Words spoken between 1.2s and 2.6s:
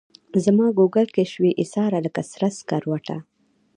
شوې ایساره لکه سره